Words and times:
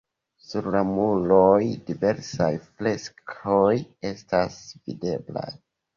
Sur 0.43 0.67
la 0.75 0.79
muroj 0.91 1.67
diversaj 1.89 2.49
freskoj 2.69 3.77
estas 4.13 4.57
videblaj. 4.89 5.47